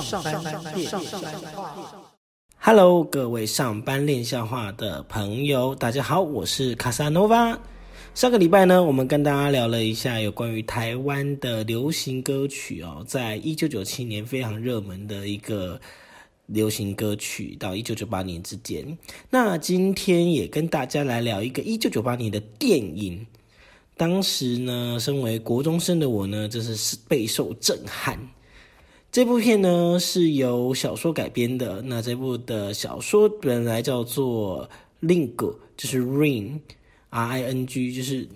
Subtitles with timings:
[0.00, 0.42] 上班
[0.74, 2.08] 练笑话。
[2.56, 7.58] Hello，各位上班练笑话的朋友，大家好，我是卡萨诺瓦。
[8.14, 15.78] 上个礼拜呢，我们跟大家聊了一下有关于台湾的流行歌曲哦，在一九九七年非常热门的一个
[16.46, 18.96] 流行歌曲，到一九九八年之间。
[19.28, 23.26] 那今天也跟大家来聊一个一九九八年的电影。
[23.98, 28.18] 当时呢，身为国中生的我呢，真是是备受震撼。
[29.12, 31.82] 这部片呢是由小说改编的。
[31.82, 34.66] 那这部的小说本来叫做
[35.06, 35.36] 《Ring》，
[35.76, 38.26] 就是 Ring，R I N G，就是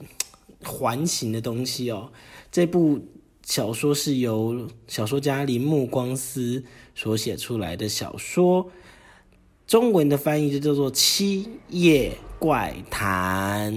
[0.62, 2.12] 环形的东西哦。
[2.52, 3.00] 这部
[3.42, 6.62] 小说是由小说家铃木光司
[6.94, 8.70] 所写出来的小说，
[9.66, 13.72] 中文的翻译就叫做《七夜怪谈》。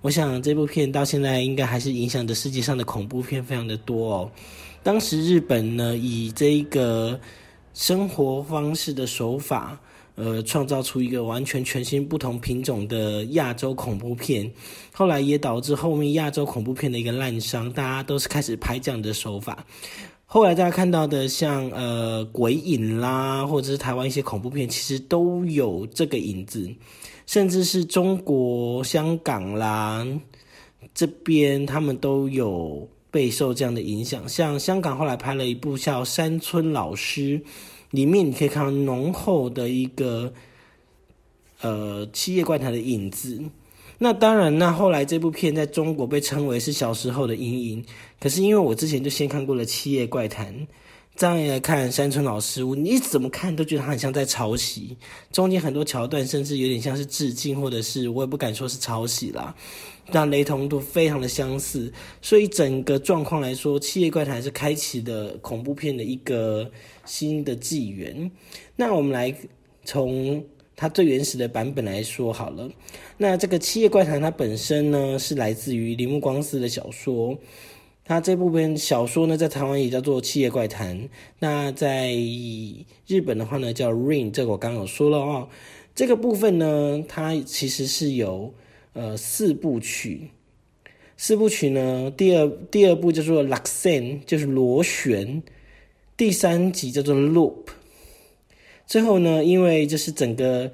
[0.00, 4.30] 我想这部片到现在应该还是影响着世界上的恐怖片非常的多哦。
[4.86, 7.18] 当时日本呢，以这个
[7.74, 9.76] 生活方式的手法，
[10.14, 14.48] 呃，创造出一个完全全新不同品种的亚洲恐怖片，
[14.92, 19.66] 后来也导致后面亚洲恐怖片的一个滥觞，大家都是开始拍这样的手法。
[20.24, 26.72] 后来大家看到的像呃鬼影啦，或者是台湾一些恐怖片，其实都有这个影子，
[27.26, 30.06] 甚至是中国香港啦
[30.94, 32.88] 这边，他们都有。
[33.16, 37.40] 备受这样的影响，像香港后来拍了一部叫《山村老师》，
[37.92, 40.34] 里面你可以看到浓厚的一个
[41.62, 43.42] 呃《七夜怪谈》的影子。
[43.96, 47.82] 那当然，那后来这部片在中国被称为是小时候的阴影。
[48.20, 50.52] 可是因为我之前就先看过了《七夜怪谈》，
[51.16, 54.94] 这样来看《山村老师》，你怎么看都觉得它很像在抄袭，
[55.32, 59.54] 中间很多桥段甚至有点像是致敬，或者是我也不敢说是抄袭啦。
[60.12, 66.70] 但雷同度非常的相似，所以整个状况来说，《七夜怪谈》是开启的恐怖片的一个
[67.06, 68.30] 新的纪元。
[68.76, 69.34] 那我们来
[69.86, 70.44] 从
[70.76, 72.70] 它最原始的版本来说好了。
[73.16, 77.36] 那这个《七夜怪谈》它本身呢是来自于铃木光司的小说，
[78.06, 80.98] 它这部分小说呢在台湾也叫做《七夜怪谈》，
[81.40, 82.14] 那在
[83.06, 85.48] 日本的话呢叫《Ring》，这个我刚刚有说了哦。
[85.94, 88.54] 这个部分呢，它其实是有。
[88.98, 90.30] 呃，四部曲，
[91.18, 95.42] 四部曲呢，第二第二部叫做《Luxen》，就是螺旋，
[96.16, 97.64] 第三集叫做《Loop》，
[98.86, 100.72] 最后呢，因为就是整个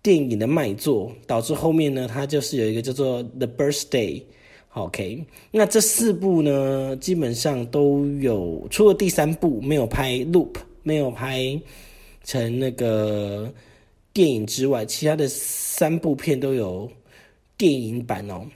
[0.00, 4.20] 电影的卖座，导致后面呢，它就是有一个叫做《The Birthday》
[4.74, 11.60] ，OK，那这四部呢，基本上都有，除了第三部没有拍《Loop》，没有拍
[12.24, 13.52] 成那个
[14.12, 16.90] 电影之外，其他的三部片都有。
[17.56, 18.46] 电影版哦，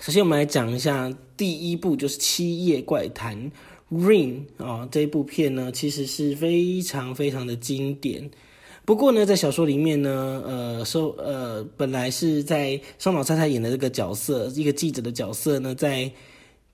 [0.00, 3.52] 首先我们来讲一下第一部，就是《七夜怪谈》
[3.94, 8.30] Ring 啊，这部片呢其实是非常非常的经典。
[8.84, 16.10] 不过呢，在小说里面呢，呃，说呃，本来是在双老太太演的这个角色，一个记者的角色呢，在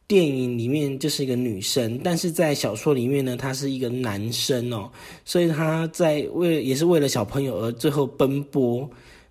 [0.07, 4.91] 电影里面就是一个女生，但是在小说里面呢，他是一个男生哦，
[5.25, 8.89] 所以他在为也是为了小朋友而最后奔波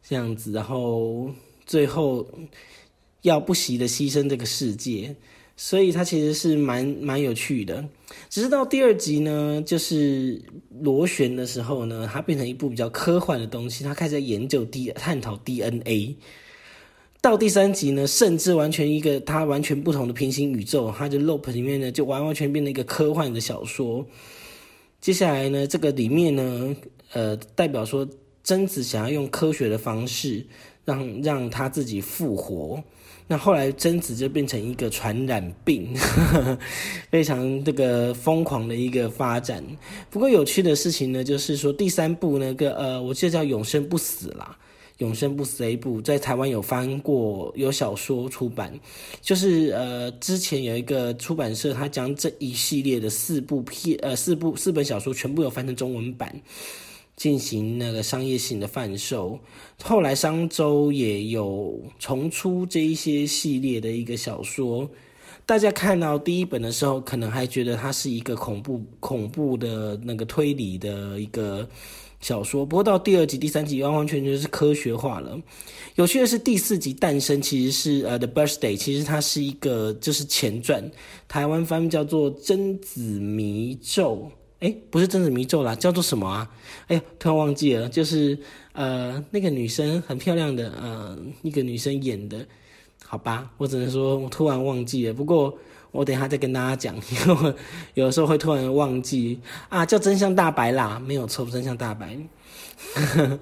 [0.08, 1.30] 这样子，然后。
[1.70, 2.26] 最后
[3.24, 5.14] 要不惜的牺牲这个世界，
[5.58, 7.84] 所以它其实是蛮蛮有趣的。
[8.30, 10.42] 只是到第二集呢，就是
[10.80, 16.16] 螺旋的时候呢，它变成一部比较科幻的东西，它开始研究 D 探讨 DNA。
[17.20, 24.06] 到第三集呢，甚至完全一个它完全不同的平行宇宙，它的 Loop 里面呢，就完完全变成一个科幻的小说。
[25.02, 26.76] 接下来呢，这个里面呢，
[27.12, 28.08] 呃，代表说
[28.44, 30.46] 贞子想要用科学的方式。
[30.88, 32.82] 让让他自己复活，
[33.30, 35.94] 那后来贞子就变成一个传染病，
[37.12, 39.62] 非常这个疯狂的一个发展。
[40.10, 44.58] 不过有趣的事情呢，就是说第三部那个呃，我记得叫《永生不死》啦，
[45.00, 48.74] 《永生不死》这一部在台湾有翻过，有小说出版，
[49.22, 56.34] 就是呃之前有一个出版社，他将这一系列的四部片呃四部四本小说全部有翻成中文版。
[57.18, 59.40] 进行那个商业性的贩售，
[59.84, 64.88] 后来商周也有重出这一些系列的一个小说。
[65.44, 71.68] 大家看到第一本的时候，可能还觉得它是一个恐怖恐怖的那个推理的一个
[72.20, 72.64] 小说。
[72.64, 75.40] 不过到第二集、第三集，完完全全是科学化了。
[75.96, 80.92] 有趣的是，第四集诞生其实是呃，The Birthday，其实它是一个就是前传，
[81.28, 84.30] 台湾翻译叫做《贞子迷咒》。
[84.60, 86.50] 哎，不是贞子迷咒啦，叫做什么啊？
[86.88, 88.38] 哎呀，突然忘记了，就是
[88.74, 92.44] 呃，那个女生很漂亮的，呃，一个女生演的，
[93.06, 95.14] 好吧，我只能说我突然忘记了。
[95.14, 95.56] 不过
[95.92, 97.56] 我等一下再跟大家讲，因为我
[97.94, 99.40] 有的时候会突然忘记
[99.70, 102.18] 啊，叫真相大白啦，没有错，真相大白。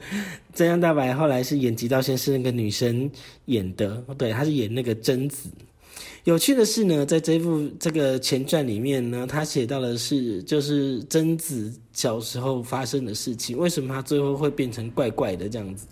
[0.53, 3.09] 真相大白后来是演《极道先》是那个女生
[3.45, 5.49] 演的，对，她是演那个贞子。
[6.23, 15.85] 有趣的是呢，在这部这个前传里面呢，他写到的是就是贞子小时候发生的事情，为什么他最后会变成怪怪的这样子？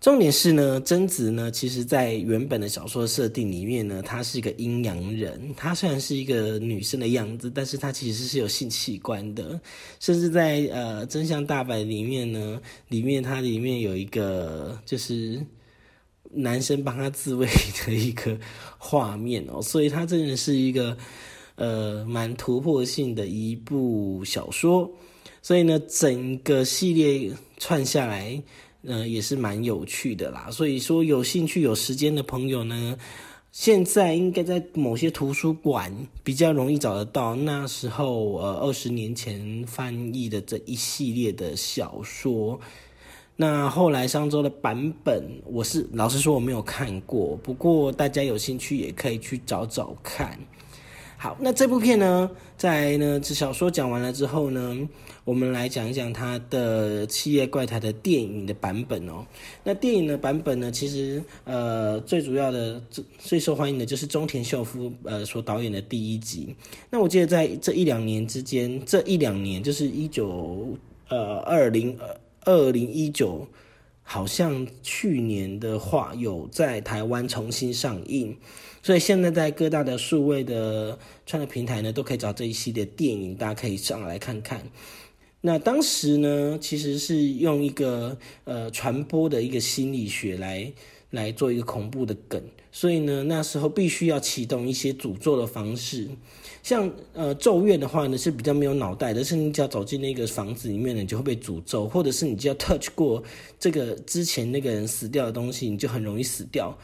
[0.00, 5.40] 重点是呢，贞子呢，其实在原本的小说设定里面呢，她是一个阴阳人。
[5.56, 9.58] 她虽然是一个女生的样子，但是她其实是有性器官的。
[10.00, 15.40] 甚至在呃《真相大白》里面呢，里面它里面有一个就是
[16.34, 17.46] 男生帮她自慰
[17.86, 18.38] 的一个
[18.78, 20.96] 画面哦， 所以它真的是一个
[21.56, 24.90] 呃蛮突破性的一部小说。
[25.42, 28.42] 所以呢，整个系列串下来。
[28.86, 30.50] 呃，也是蛮有趣的啦。
[30.50, 32.98] 所以说，有兴趣、有时间的朋友呢，
[33.50, 35.90] 现在应该在某些图书馆
[36.22, 37.34] 比较容易找得到。
[37.34, 42.60] 那时候，呃，二十年前翻译的这一系列的小说，
[43.36, 47.36] 那后来上周的版本，我是老实说我没有看过。
[47.42, 50.38] 不过大家有兴趣也可以去找找看。
[51.16, 54.88] 好，那这部片呢，在呢这小说讲完了之后呢，
[55.24, 59.24] 我们来讲一讲它的《七夜怪谈》的电影的版本哦。
[59.64, 66.54] 那电影的版本呢，其实呃最主要的最最受欢迎的就是中田秀夫呃所导演的第一集。
[66.90, 70.76] 那我记得在这一两年之间，这一两年就是一九
[71.08, 73.46] 呃二零二二零一九，
[74.02, 78.36] 好像去年的话有在台湾重新上映。
[78.82, 84.60] 所以现在在各大的数位的串流平台呢，都可以找这一系列电影，大家可以上来看看。
[85.40, 90.72] 那当时呢，其实是用一个呃传播的一个心理学来
[91.10, 92.42] 来做一个恐怖的梗，
[92.76, 96.08] 所以呢，那时候必须要启动一些诅咒的方式。
[96.60, 103.22] 像呃咒怨的话呢，是比较没有脑袋的，是你只要走进那个房子里面呢，你就会被诅咒，或者是你只要 touch 过
[103.60, 106.76] 这个之前那个人死掉的东西，你就很容易死掉。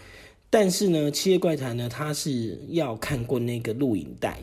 [0.48, 4.38] 但是呢，《七夜怪谈》呢，它是要看过那个录影带。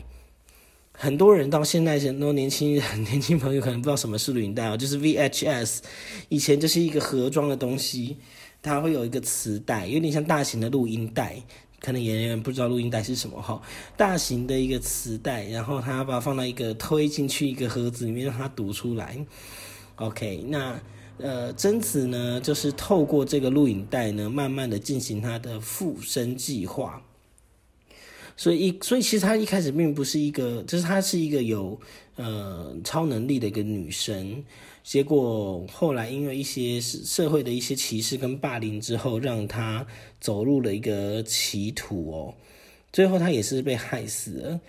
[0.92, 5.78] 很多人到现在很多年轻人、年轻朋友可能不知道什么是录影带哦，就是 VHS，
[6.28, 8.16] 以前就是一个盒装的东西，
[8.62, 11.42] 它会有一个磁带，有点像大型的录音带。
[11.80, 13.60] 可能有人不知道录音带是什么哈，
[13.96, 19.16] 大型的一个磁带，然后他把它放到一个推进去一个盒子里面，让它读出来。
[19.96, 20.80] OK，那。
[21.20, 27.02] 呃，贞子呢，就是透过这个录影带呢，慢慢的进行他的附身计划。
[28.38, 31.78] 所以一，所以其实她一开始并不是一个，就是她是一个有
[32.14, 34.42] 呃超能力的一个女生。
[34.84, 39.84] 结果后来因为一些社会的一些歧视跟霸凌之后，让她
[40.20, 42.34] 走入了一个歧途哦。
[42.92, 44.60] 最后她也是被害死了。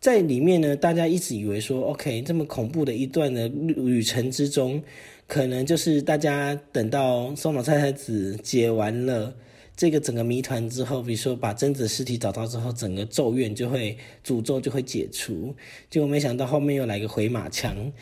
[0.00, 4.80] 在里面呢，大家一直以为说，OK，这么恐怖的一段的旅程之中。
[5.26, 9.34] 可能就是大家等到松岛菜菜子解完了
[9.78, 13.96] 这个整个谜团之后，比如说把贞子尸体找到之后，整个咒怨就会
[14.26, 15.54] 诅咒就会解除。
[15.88, 17.92] 结果没想到后面又来个回马枪。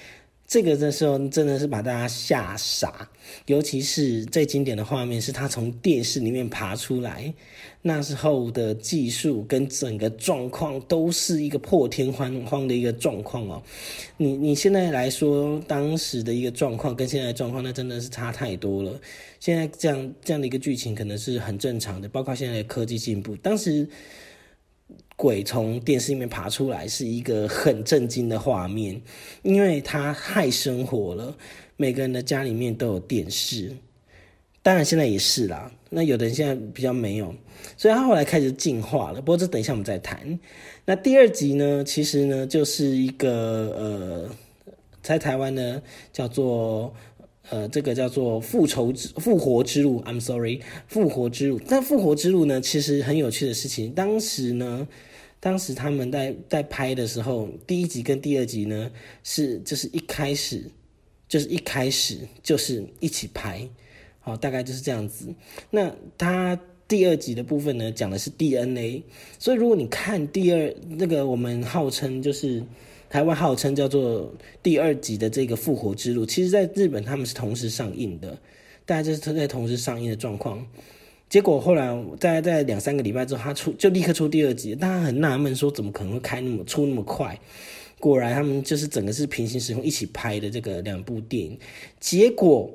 [0.46, 3.08] 这个的时候真的是把大家吓傻，
[3.46, 7.34] 尤其是最经典的画面是他从电视里面爬出来，
[7.82, 13.60] 那时候的技术跟整个状况都是一个破天荒荒的一个状况哦。
[14.17, 19.00] 你你现在来说当时的一个状况跟现在的状况，那真的是差太多了。
[19.41, 23.88] 现在这样这样的一个剧情可能是很正常的，包括现在的科技进步，当时。
[25.17, 29.01] 鬼从电视里面爬出来是一个很震惊的画面，
[29.43, 31.35] 因为它太生活了。
[31.77, 33.75] 每个人的家里面都有电视，
[34.63, 35.73] 当然现在也是啦。
[35.91, 37.35] 那有的人现在比较没有，
[37.77, 39.20] 所以他后来开始进化了。
[39.20, 40.39] 不过这等一下我们再谈。
[40.85, 44.31] 那第二集呢，其实呢就是一个呃，
[45.03, 45.82] 在台湾呢
[46.13, 46.94] 叫做。
[47.48, 51.60] 呃，这个叫做复仇之复活之路，I'm sorry，复活之路。
[51.69, 53.93] 但复活之路呢，其实很有趣的事情。
[53.93, 54.88] 当时呢，
[55.38, 58.91] 当时他们在在拍的时候，第一集跟第二集呢，
[59.22, 60.65] 是就是一开始
[61.29, 63.69] 就是一开始就是一起拍，
[64.19, 65.26] 好，大概就是这样子。
[65.70, 69.03] 那他第二集的部分呢，讲的是 DNA，
[69.38, 72.62] 所以如果你看第二那个，我们号称就是。
[73.17, 74.31] 台湾号称叫做
[74.63, 78.39] 第二集的这个复活之路，其实在日本他们是同时上映的，
[78.85, 80.63] 大家就是在同时上映的状况。
[81.27, 81.87] 结果后来
[82.20, 87.41] 大家在两三个礼拜之后，他出就立刻出第二集，大家很纳闷说怎么可能会开那么出那么快？
[87.99, 91.58] 果然他们就是整个是平行时空一起拍的这个两部电影。
[91.99, 92.70] 结果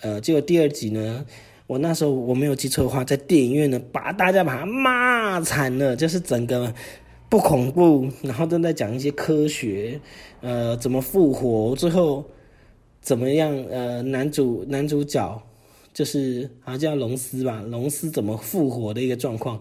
[0.00, 1.24] 呃，结果第二集呢，
[1.68, 6.74] 我那时候我没有记错的话，在电影院呢，把大家把他骂惨了，就是整个
[7.30, 9.98] 不恐怖，然后正在讲一些科学，
[10.42, 12.24] 呃，怎么复活，最后
[13.00, 13.56] 怎么样？
[13.70, 15.42] 呃，男主男主角。
[15.92, 19.60] 就是好像叫龙丝吧，龙丝怎么复活的一个状况，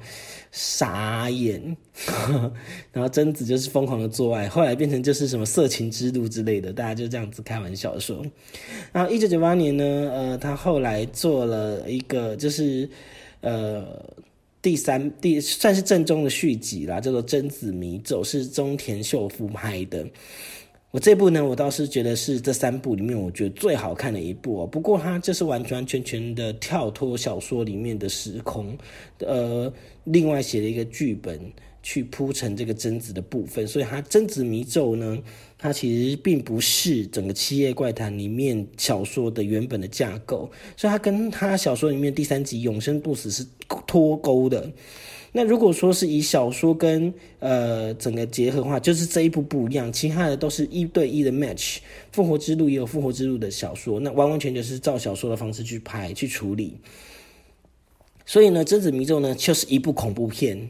[0.51, 1.75] 傻眼。
[2.93, 8.23] 然后贞子就是疯狂的做爱，后来变成就是什么色情之路之类的，大家就这样子开玩笑说。
[8.91, 12.88] 然后一九九八年呢，呃，他后来做了一个就是
[13.41, 13.83] 呃
[14.62, 20.06] 第三第算是正宗的续集啦，叫做《贞子迷咒》，是中田秀夫拍的。
[20.92, 24.68] 我这部呢，我倒是觉得是这三部里面我觉得最好看的一部哦。
[24.68, 28.75] 不过它就是完完全全的跳脱小说里面的时空，
[29.20, 29.72] 呃，
[30.06, 31.39] 另外写了一个剧本
[31.84, 33.68] 去铺成这个贞子的部分。
[33.68, 35.16] 所以它贞子迷咒呢，
[35.60, 43.46] 它其实并不是整个七夜怪谈里面小说的原本的架构，所以它跟它小说里面第三集永生不死是
[43.89, 44.72] 脱钩的。
[45.31, 51.77] 那如果说是以小说跟呃整个结合的话，就是这一部不一样，其他的都是一对一的 match。
[52.12, 56.77] 复活之路也有复活之路的小说，那完完全全是照小说的方式去拍去处理。
[58.25, 60.67] 所以呢，《贞子迷咒》呢就是一部恐怖片，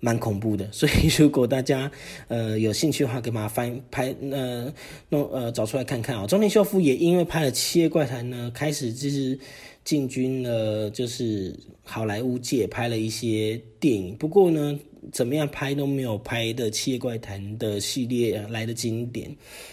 [0.00, 0.68] 蛮恐怖的。
[0.70, 1.90] 所以如果大家
[2.28, 4.70] 呃有兴趣的话，可以把它翻拍呃
[5.08, 6.26] 弄呃找出来看看啊。
[6.26, 9.38] 中田秀夫也因为拍了《七夜怪谈》呢，开始就是。
[9.84, 14.16] 进军了就是好莱坞界，拍了一些电影。
[14.16, 14.78] 不过呢，
[15.12, 19.30] 怎么样拍都没有拍的《七夜怪谈》的系列来的经典。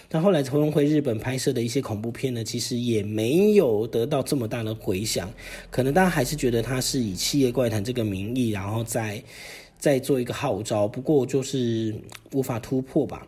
[0.10, 5.32] 但后来重回日本拍摄的一些恐怖片呢，其实也没有得到这么大的回响。
[5.70, 9.24] 可能大家还是觉得他是以《七夜怪谈》这个名义，然后再
[9.80, 10.86] 再做一个号召。
[10.86, 11.96] 不过就是
[12.34, 13.26] 无法突破吧。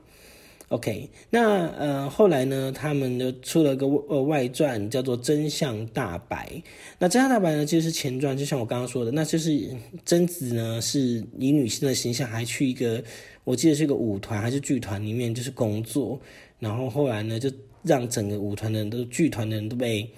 [0.74, 6.50] OK，那呃后来呢，他们就出了个呃外传，叫做《真相大白》。
[6.98, 9.70] 那《真相大白》呢，其实是前传，就像我刚刚说的，那就是
[10.04, 13.04] 贞子呢是以女性的形象，还去一个
[13.44, 16.20] 我记得是一个舞团还是剧团里面就是工作，
[16.58, 17.52] 然后后来呢就
[17.84, 20.10] 让整个舞团的人都剧团的人都被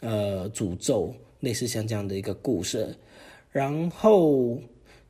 [0.00, 2.96] 呃诅咒，类似像这样的一个故事，
[3.52, 4.58] 然后。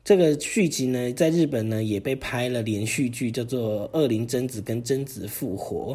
[0.09, 5.93] 这个续集呢，在日本呢也被拍了连续剧，叫做《恶灵贞子》跟《贞子复活》。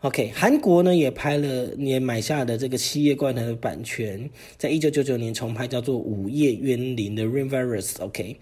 [0.00, 7.90] OK，韩国呢也拍了，也买下了这个《七夜怪谈》的版权，在一九九九年重拍，叫做《午夜冤灵》的《Rain Virus》。
[8.02, 8.36] OK，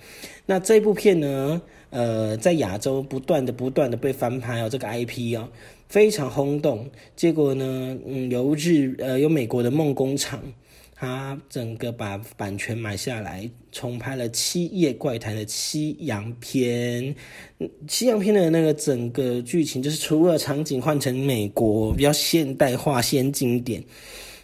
[0.47, 1.61] 那这部片呢，
[1.91, 5.47] 呃，在亚洲不断的、不断的被翻拍哦，这个 IP 啊
[5.91, 6.89] 非常轰动。
[7.15, 10.43] 结果呢，嗯，由日呃由美国的梦工厂。
[11.01, 17.17] 他整个把版权买下来，重拍了《七夜怪谈》的七阳篇。
[17.89, 23.83] 七阳篇的那个整个剧情，就是除了场景换成美国比较现代化、先进一点，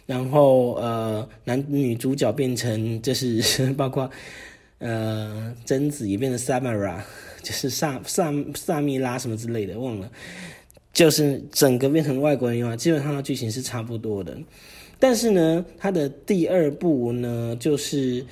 [0.07, 3.39] 然后呃，男女主角变成就是
[3.77, 4.09] 包括
[4.79, 7.01] 呃贞子也变成 Samara，
[7.43, 10.11] 就是萨萨萨米拉什么之类的，忘了，
[10.91, 14.35] 就是整个变成外国人用啊，基本上的剧情是差不多的。
[14.99, 18.23] 但是呢，它的第二部呢，就是《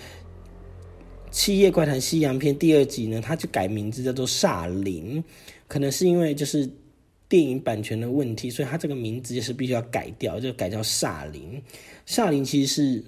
[1.31, 5.23] 七夜怪谈西洋篇》第二集呢，它就改名字叫做《煞灵》，
[5.67, 6.69] 可能是因为就是
[7.29, 11.61] 电影版权的问题，所以它这个名字就是必须要改掉，就改叫《煞灵》。
[12.11, 13.03] 煞灵其实是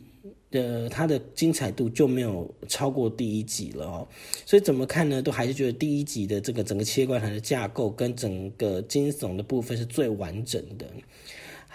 [0.52, 4.08] 呃，它的精彩度就没有超过第一集了哦，
[4.46, 10.86] 所以怎么看呢，都还是觉得第一集的这个整个《七夜怪谈》的架构跟整个惊悚的部分是最完整的。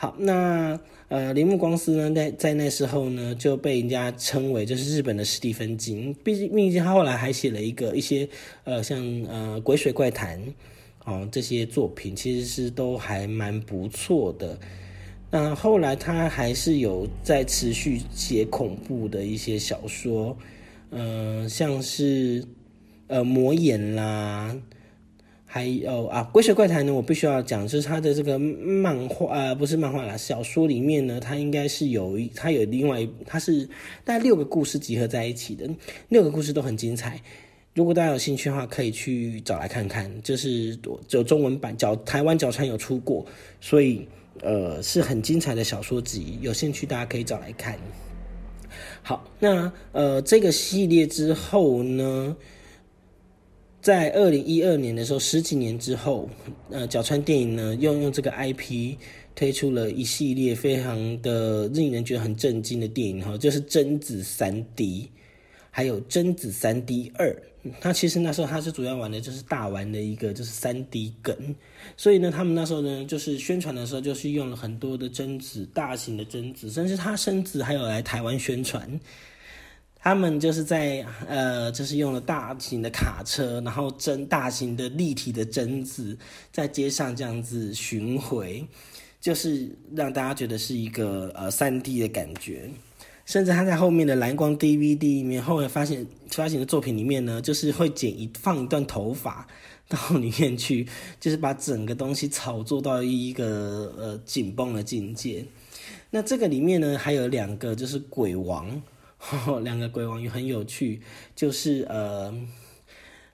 [0.02, 6.12] 好，那呃，铃木光司呢，在在那时候呢，就被人家称为就是日本的史蒂芬金。
[6.24, 8.28] 毕竟，毕竟他后来还写了一个一些
[8.64, 10.40] 呃，像呃《鬼水怪谈》
[11.04, 14.58] 哦这些作品，其实是都还蛮不错的。
[15.30, 20.36] 那后来他还是有在持续写恐怖的一些小说，
[20.90, 22.44] 嗯，像是
[23.06, 24.52] 呃魔眼啦。
[25.54, 33.68] 还有啊，《鬼水怪谈》呢，我必须要讲，就是它的这个漫画啊，不是漫画啦，小说里面呢，它应该是有一，它有另外，它是
[34.02, 35.68] 大概六个故事集合在一起的，
[36.08, 37.20] 六个故事都很精彩。
[37.74, 40.74] 如果大家有兴趣的话，可以去找来看看，就是
[41.10, 43.26] 有中文版，角台湾角川有出过，
[43.60, 44.08] 所以
[44.40, 47.78] 呃是很精彩的小说集，有兴趣大家可以找来看。
[49.02, 52.34] 好，那呃这个系列之后呢？
[53.82, 56.30] 在二零一二年的时候，十几年之后，
[56.70, 58.96] 呃，角川电影呢，又用这个 IP
[59.34, 65.10] 推出了一系列非常的令人觉得很震惊的电影哈，就是贞子三 D，
[65.68, 67.36] 还有贞子三 D 二。
[67.80, 71.36] 那其实那时候他是主要玩的就是大玩的一个就是三 D 梗，
[71.96, 78.88] 所以呢，他们那时候呢就是宣传的时候就是用了很多的贞子，大型的贞子，甚至他甚至还有来台湾宣传。
[80.02, 86.18] 他们就是在呃，就是用了大型的卡车，然后真大型的立体的贞子
[86.50, 88.66] 在街上这样子巡回，
[89.20, 92.68] 就是让大家觉得是一个呃三 D 的感觉。
[93.24, 99.46] 甚至他在后面的蓝光 DVD 里面，后来发现发行的作品里面呢，就是会剪一放一段头发
[99.88, 100.88] 到里面去，
[101.20, 105.46] 就是把整个东西炒作到一个呃紧绷的境界。
[106.10, 108.82] 那这个里面呢，还有两个就是鬼王，
[109.62, 111.00] 两个鬼王也很有趣，
[111.34, 112.34] 就是呃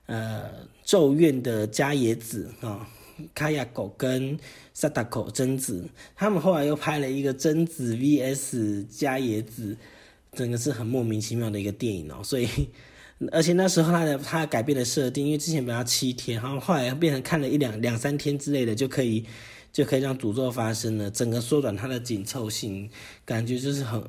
[0.05, 0.49] 呃
[0.83, 2.87] 咒怨的加野子啊。
[3.35, 4.39] 卡亚狗跟
[4.73, 9.75] 萨达口贞子，他们后来又拍了一个贞子 VS 加野子，
[10.31, 12.23] 整个是很莫名其妙的一个电影哦。
[12.23, 12.47] 所以，
[13.33, 19.25] 而且那时候他的他改变了设定，因为之前本来七天，然后后来变成看了一两两三天之类的就可以
[19.73, 22.89] 就可以让诅咒发生了，整个缩短它的紧凑性，
[23.25, 24.01] 感觉就是很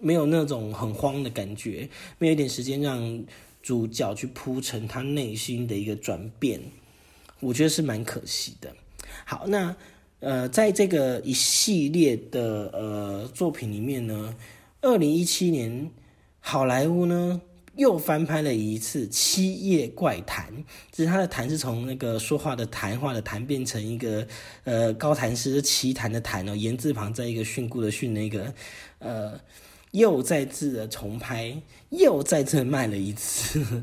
[0.00, 1.88] 没有那种很慌的感觉，
[2.18, 3.24] 没有一点时间让
[3.62, 6.60] 主角去铺陈他内心的一个转变。
[7.40, 8.74] 我觉得是蛮可惜的。
[9.24, 9.74] 好，那
[10.20, 14.36] 呃，在这个一系列的呃作品里面呢，
[14.82, 15.90] 二零一七年
[16.40, 17.40] 好莱坞呢
[17.76, 20.52] 又翻拍了一次《七夜怪谈》，
[20.92, 24.26] 只是它的“谈”是从那个说话的谈话的“谈”变成一个
[24.64, 28.52] 呃高谈诗奇谈的“谈”哦，言字旁在一个训诂的“训”那个
[28.98, 29.40] 呃，
[29.92, 33.82] 又再次的重拍，又再次卖了一次。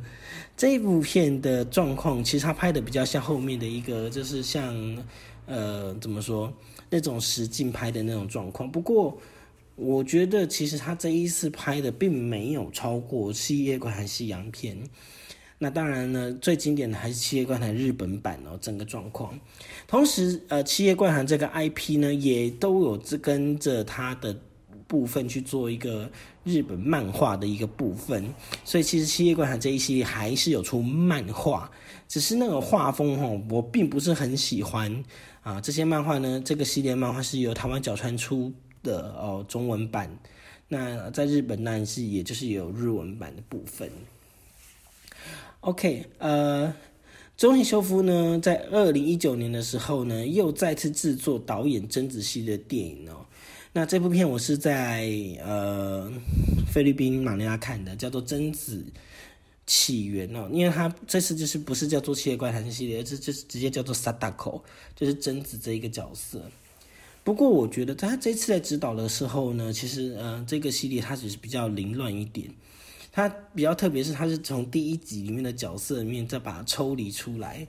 [0.55, 5.03] 这部片的状况，其实他拍的比较像后面的一个，就是像，
[5.45, 6.51] 呃，怎么说
[6.89, 8.71] 那种实景拍的那种状况。
[8.71, 9.17] 不过，
[9.75, 14.75] 我觉得其实他这一次拍的并没有超过《七夜怪谈》西洋片。
[15.59, 19.37] 那当然呢，最经典的还是《七夜怪谈》日本版哦，整个状况。
[19.87, 24.35] 同时，呃，《七夜怪谈》这个 IP 呢，也都有跟着他的。
[24.87, 26.09] 部分去做一个
[26.43, 31.69] 日本漫画的一个部分，所以其实《七夜怪谈》这一系列还是有出漫画，
[32.07, 35.03] 只是那个画风哈，我并不是很喜欢
[35.43, 35.59] 啊。
[35.59, 40.09] 这些漫画呢，这个系列漫画是由台湾角川出的哦，中文版。
[40.69, 43.89] 那在日本那是也就是有日文版的部分。
[45.61, 46.73] OK，呃，
[47.35, 53.25] 中田修夫呢，在二零一九年的时候呢，又再次制作导演贞子系列电影哦。
[53.77, 55.07] 那这部片我是在
[55.45, 56.11] 呃
[56.65, 58.83] 菲律宾马尼拉看的，叫做《贞子
[59.67, 64.63] 起源》哦，因为它这次就是不是叫做《七夜怪谈》系列，而是就是直接叫做 Sadako，
[64.95, 66.41] 就是贞子这一个角色。
[67.23, 72.49] 不过我觉得他这次在指导的时候呢，其实呃这个系列它只是比较凌乱一点，
[73.11, 77.67] 它比较特别是它是从第一集里面的角色里面再把它抽离出来，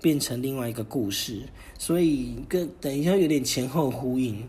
[0.00, 1.42] 变成另外一个故事，
[1.76, 4.48] 所以跟等一下有点前后呼应。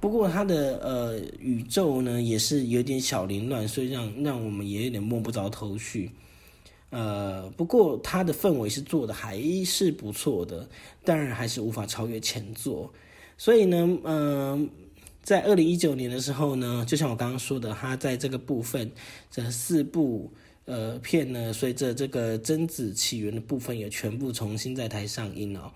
[0.00, 6.10] 不过它的呃宇宙呢也是有点小凌乱，所以让让我们也有点摸不着头绪。
[6.88, 10.68] 呃，不过它的氛围是做的还是不错的，
[11.04, 12.92] 当然还是无法超越前作。
[13.38, 14.68] 所以呢，嗯，
[15.22, 18.90] 在二零一九年的时候呢，就像我刚刚说的，它在这个部分
[19.30, 20.32] 这四部
[20.64, 25.72] 呃片呢，随着这个贞子起源的部分也全部重新在台上映了。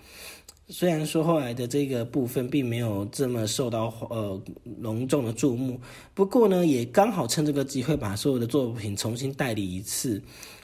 [0.68, 4.42] 虽然说后来的这个部分并没有这么受到呃
[4.80, 5.78] 隆重的注目，
[6.14, 10.22] 不过呢，也刚好趁这个机会把所有的作品重新代理一次，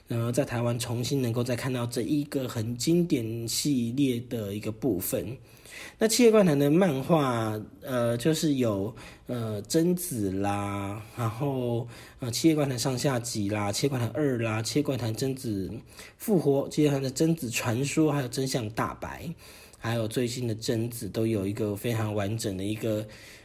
[0.09, 5.37] 然后在台湾重新能够再看到这一个很经典系列的一个部分。
[5.99, 8.95] 那《七夜怪谈》的漫画，呃，就是有
[9.27, 11.87] 呃贞子啦，然后
[12.21, 15.71] 呃《七夜怪谈》上下集啦，《七夜怪谈二》啦，《七夜怪谈》贞子
[16.17, 19.35] 复活，《七夜怪谈》的贞子传说，还有真相大白。
[19.83, 23.05] 还有最新的贞子都有一个非常完整的一个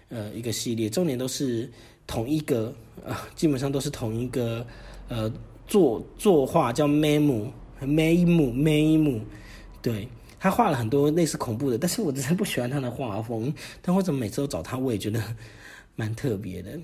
[0.10, 1.72] 呃一个系列，重点都是
[2.06, 2.76] 同一个
[3.08, 4.68] 啊，基本上都是同一个
[5.08, 5.32] 呃
[5.66, 9.22] 作作画叫 Memu Memu Memu，
[9.82, 15.24] 对他画了很多类似恐怖的，但是我真的不喜欢他的画风，但为什么每次都找他，我也觉得
[15.96, 16.78] 蛮特别的。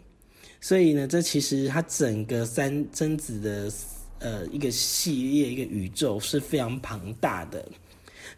[0.61, 3.71] 所以呢，这其实他整个三贞子的
[4.19, 7.67] 呃一个系列一个宇宙是非常庞大的。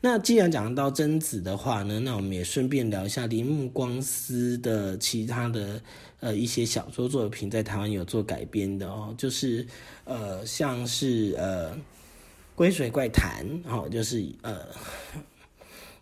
[0.05, 5.81] 那既然讲到贞子的话呢，那我们也顺便聊一下铃木光司的其他的
[6.19, 9.65] 呃一些小说作品，在台湾有做改编的哦，就是
[10.03, 11.79] 呃像是呃
[12.53, 14.59] 归水怪谈，哦，就是呃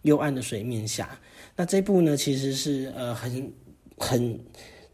[0.02, 1.20] 幽暗的水面下。
[1.56, 3.54] 那这部呢，其实是呃很
[3.98, 4.40] 很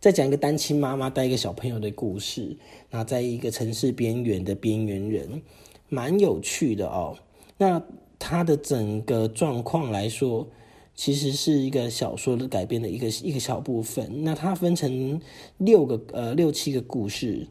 [0.02, 2.58] 在讲一个单亲妈妈带一个小朋友的故事，
[2.90, 5.42] 那在一个城市边缘的边缘人。
[5.88, 7.18] 蛮有趣的哦。
[7.58, 7.82] 那
[8.20, 10.48] 它的整个状况来说，
[10.96, 14.24] 其实是一个小说的改编的一个一个小部分。
[14.24, 15.22] 那它分成
[15.58, 17.48] 六个呃六七个故事。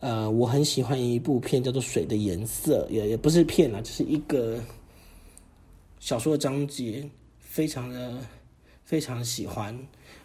[0.00, 4.58] 呃，我很喜欢一部片叫做《水的颜色》，也也不是片啦，就是一个
[6.00, 8.18] 小说的章节，非常的
[8.82, 9.78] 非常喜欢。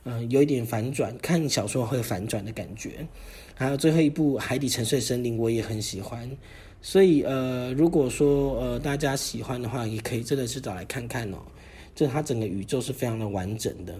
[0.06, 3.08] 嗯，有一点反转，看小说会反转的感觉。
[3.54, 6.28] 还有最后一部《海底沉睡森林》，我也很喜欢。
[6.82, 11.38] 所以呃，如果说呃大家喜欢的话，也可以真的是找来看看哦。
[11.96, 13.94] 这它整个宇宙是非常的完整的。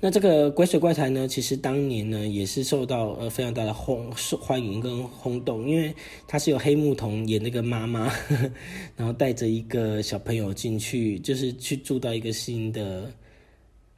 [0.00, 5.94] 那这个《鬼水怪谈》呢，其实当年呢也是受到呃非常大的轰受欢迎跟轰动，因为
[6.26, 8.50] 它是由黑木瞳演那个妈妈，呵 呵
[8.96, 13.10] 然后带着一个小朋友进去，就是去住到一个新的。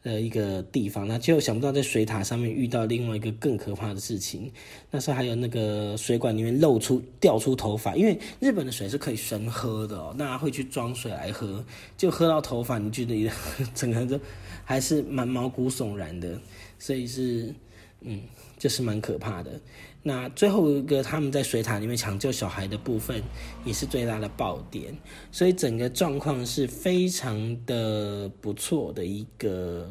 [0.08, 4.50] 的一个地方，那结果想不到在水塔上面遇到另外一个更可怕的事情。
[4.90, 11.64] 那时候还有那个水管里面露出掉出头发，因为日本的水是可以生喝的哦，那会去装水来喝，
[11.96, 13.30] 就喝到头发，你觉得
[13.74, 14.18] 整个都
[14.64, 16.40] 还是蛮毛骨悚然的，
[16.78, 17.54] 所以是
[18.00, 18.22] 嗯，
[18.58, 19.60] 就是蛮可怕的。
[20.08, 23.22] 那最后一个他们在水塔里面抢救小孩的部分，
[23.62, 24.96] 也是最大的爆点，
[25.30, 29.86] 所以整个状况是非常的不错的一个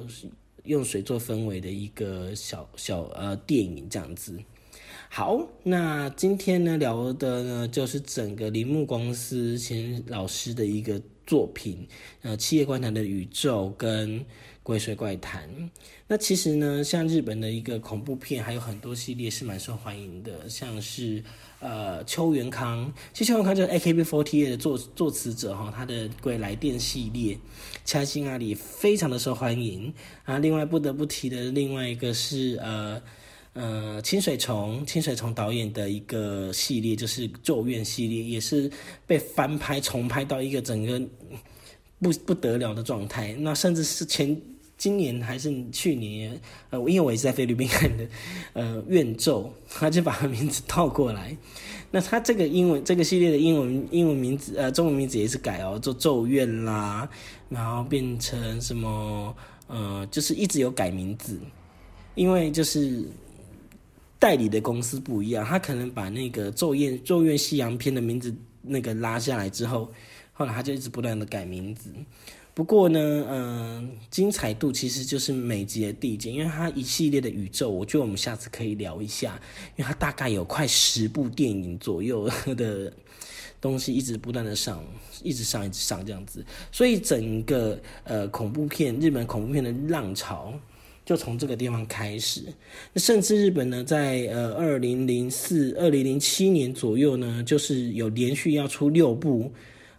[0.63, 4.35] 用水做氛围的一个小小呃电影这样子。
[5.07, 11.87] 好，那今天呢聊的呢就是整个铃木公司前老师的一个作品，
[12.23, 14.25] 呃，《七叶观谈》的宇宙跟。
[14.67, 15.49] 鬼水怪谈，
[16.07, 21.23] 那其实呢，像日本的一个恐怖片，还有很多系列是蛮受欢迎的，像是
[21.61, 27.35] 呃邱元康，其实邱元康就是 AKB48 的作作词者哈，他的鬼来电系列
[27.85, 29.93] 《掐心阿里》非常的受欢迎
[30.25, 30.37] 啊。
[30.39, 33.01] 另外不得不提的另外一个是呃
[33.53, 38.69] 呃清水虫，清水虫导演的一个系列，就是咒怨系列，也是
[39.05, 41.01] 被翻拍重拍到一个整个
[41.99, 44.37] 不不得了的状态，那甚至是前。
[44.77, 48.07] 今年还是去年，呃，因为我也是在菲律宾看的，
[48.53, 51.35] 呃，怨咒，他就把他名字倒过来。
[51.89, 57.09] 那他这个英文这个系列的英文英文名字，呃，中文名字也是改哦，做咒怨啦，
[57.49, 59.35] 然后变成什么，
[59.67, 61.39] 呃，就是一直有改名字，
[62.13, 63.03] 因为就是
[64.19, 69.89] 代理的公司不一样，他可能把那个咒怨咒怨西洋片的名字那个拉下来之后，
[70.33, 71.89] 后来他就一直不断的改名字。
[72.57, 79.39] 不过呢，嗯，精彩度其实就是每集的递减，因为它一系列的宇宙，我觉得我们下次可以聊一下，
[79.75, 82.91] 因为它大概有快十部电影左右的
[83.61, 84.83] 东西，一直不断的上，
[85.21, 90.51] 一直上，一直上这样子，所以整个呃恐怖片，日本恐怖片的浪潮
[91.05, 92.41] 就从这个地方开始。
[92.91, 99.51] 那甚至日本呢，在呃二零零四、二零零七年左右呢，就是有连续要出六部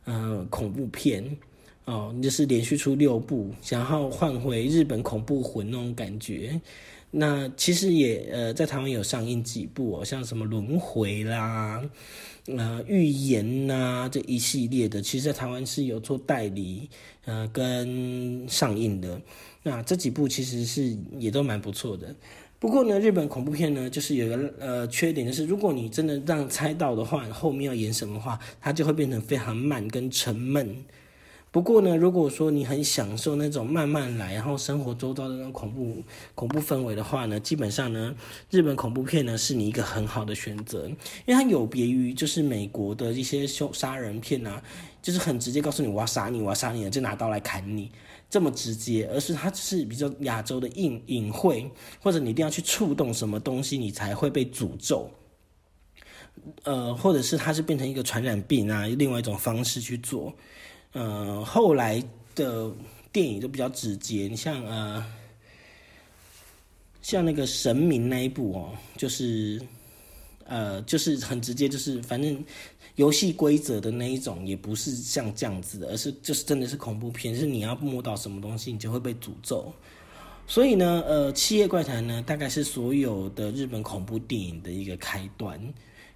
[0.07, 1.25] 呃恐怖片。
[1.89, 6.61] 哦，就是连续出六部，想要换回日本恐怖魂那种感觉。
[7.11, 11.83] 那其实也呃，在台湾有上映几部，像什么轮回啦、
[12.45, 16.91] 呃预言呐这一系列的，其实在台湾是有做代理
[17.25, 19.19] 呃跟上映的。
[19.63, 22.15] 那这几部其实是也都蛮不错的。
[22.59, 30.77] 不过呢，日本恐怖片呢，就是有个呃缺点，就是如果你真的让猜到的话，后面要演什么话，它就会变成非常慢跟沉闷。
[31.51, 36.03] 不过呢，如果说你很享受那种慢慢来，然后生活周遭的那种恐怖
[36.35, 38.15] 恐怖氛围的话呢，基本上呢，
[38.51, 40.87] 日本恐怖片呢是你一个很好的选择，
[41.25, 44.63] 因为它有别于就是美国的一些凶杀人片啊，
[45.01, 47.91] 就是很直接告诉你我要杀你，我要杀你，就拿刀来砍你
[48.29, 51.71] 这么直接，而是它是比较亚洲的隐隐晦，
[52.03, 55.11] 或者你一定要去触动什么东西，你才会被诅咒，
[56.65, 60.35] 呃，或者是它是变成一个传染病啊，另外一种方式去做。
[60.93, 62.03] 呃，后来
[62.35, 62.71] 的
[63.13, 65.05] 电影都比较直接，你像呃，
[67.03, 69.61] 像那个神明那一部哦，就是
[70.45, 72.43] 呃，就是很直接，就是反正
[72.97, 79.73] 游戏规则的那一种，也不是像这样子的，而是就是真的是恐怖片，是你要摸到什么东西，你就会被诅咒。
[80.47, 85.61] 所以呢，呃，《七夜怪谈》呢，大概是所有的日本恐怖电影的一个开端，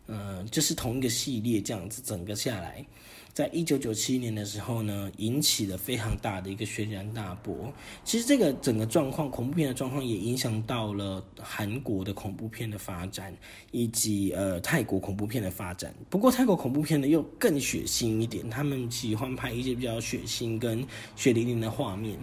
[0.07, 2.85] 呃，就是同一个系列这样子，整个下来。
[3.35, 7.73] 在一九九七年的时候呢，引起了非常大的一个轩然大波。
[8.05, 13.35] 其实这个整个状况，恐怖片的状况也影响到了韩国的恐怖片的发展，
[13.71, 15.95] 以及呃泰国恐怖片的发展。
[16.11, 22.18] 不过泰国恐怖片呢又更血腥一点，他们喜欢拍一些比较血腥跟血淋淋的画面。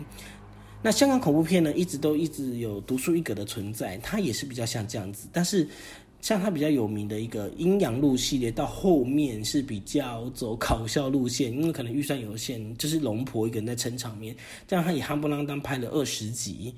[0.83, 5.67] 那香港恐怖片呢，一直都一直有独树一格的存在，它也是比较像这样子，但是。
[6.21, 14.35] 像他比较有名的一个阴阳路系列，到后面是比较走搞笑路线，因为可能预算有限，就是龙婆一个人在撑场面，
[14.67, 16.73] 这样他也夯不啷当拍了二十集，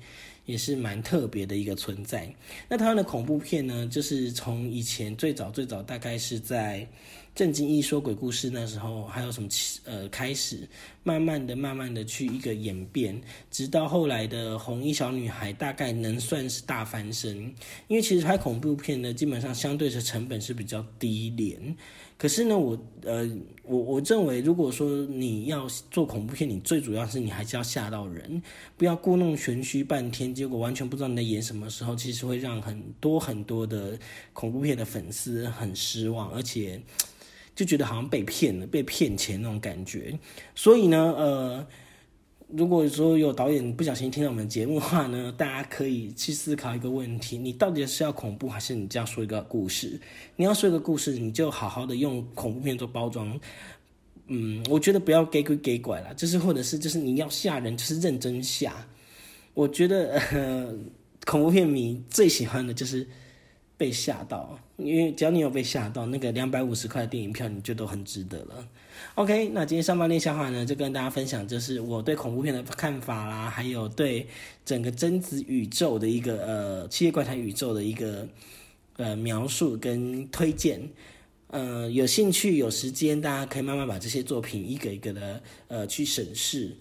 [0.46, 2.32] 也是蛮特别的一个存在。
[2.68, 6.86] 那他的恐怖片呢，就是从以前最早最早大概是在。
[7.34, 9.48] 正经一说鬼故事那时候还有什么
[9.84, 10.68] 呃开始，
[11.02, 13.18] 慢慢的、慢慢的去一个演变，
[13.50, 17.38] 直到后来的红衣小女孩大概能算是大翻身。
[17.88, 21.74] 因为其实拍恐怖片呢，基本上相对的成本是比较低廉。
[22.18, 23.26] 可是呢，我呃
[23.64, 28.42] 我我认为，如果说你要做恐怖片，你最主要是你还是要吓到人，
[28.76, 33.98] 不要故弄玄虚半天，结果完全不知道你在演什么时候，其实会让很多很多的
[34.34, 36.78] 恐怖片的粉丝很失望，而且。
[37.54, 40.18] 就觉得好像被骗了，被骗钱那种感觉。
[40.54, 41.66] 所以呢，呃，
[42.48, 50.00] 如果说有导演不小心听到我们节目的话呢， 大家可以去思考一个问题：你到底是要恐怖，还是你这样说一个故事？
[50.36, 53.38] 你要说一个故事，你就好好的用恐怖片做包装。
[54.28, 58.74] 嗯，我觉得不要给鬼给拐了，就是或者是就是你要吓人，就是认真吓。
[59.52, 60.74] 我觉得呃，
[61.26, 63.06] 恐怖片迷最喜欢的就是。
[63.82, 68.68] 被吓到，因为只要你有被吓到，那个两百五十块电影票你就都很值得了。
[69.16, 74.24] OK，那今天上半练笑话呢，就跟大家分享，就是我对恐怖片的看法啦，还有对
[74.64, 78.28] 整个贞子宇宙的一个呃七夜怪谈宇宙的一个
[78.98, 80.80] 呃描述跟推荐。
[81.48, 86.76] 呃，有兴趣有时间，大家可以慢慢把这些作品一个一个的呃去审视。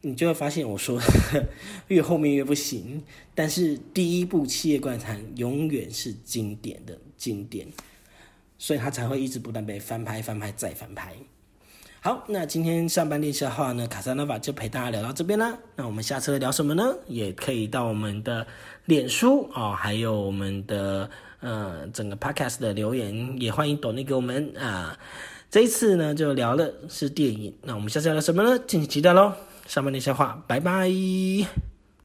[0.00, 1.00] 你就会发现，我说
[1.88, 3.02] 越后面越不行。
[3.34, 7.66] 但是第一部《七夜怪谈》永远是经典的经典，
[8.58, 11.14] 所以它才会一直不断被翻拍、翻拍再翻拍。
[12.00, 15.58] 好，那今天上班练笑话呢，卡萨诺瓦就陪大家聊到这边啦。
[15.74, 16.96] 那我们下次聊什么呢？
[17.08, 18.46] 也可以到我们的
[18.84, 24.96] 脸书哦，还有我们的呃整个 podcast 的留言，也欢迎抖内给我们啊。
[25.50, 27.52] 这一次呢，就聊的是电影。
[27.62, 28.56] 那我们下次聊什么呢？
[28.66, 29.32] 敬请期待喽。
[29.68, 30.88] 下面那些话，拜拜。